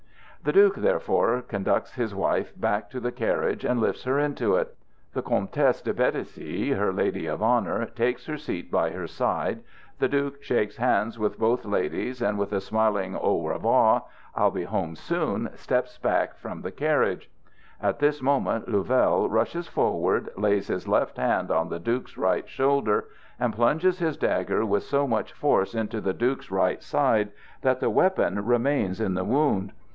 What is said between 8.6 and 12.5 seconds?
by her side; the duke shakes hands with both ladies and